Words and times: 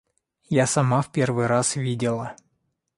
Я 0.49 0.65
сама 0.65 1.03
в 1.03 1.11
первый 1.11 1.45
раз 1.45 1.75
видела. 1.75 2.35